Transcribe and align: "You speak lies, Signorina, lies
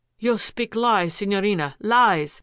"You 0.27 0.39
speak 0.39 0.73
lies, 0.75 1.13
Signorina, 1.13 1.75
lies 1.79 2.39